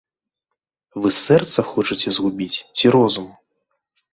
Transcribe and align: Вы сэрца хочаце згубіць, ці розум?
Вы 1.03 1.09
сэрца 1.25 1.65
хочаце 1.73 2.09
згубіць, 2.19 2.57
ці 2.81 2.85
розум? 2.97 3.27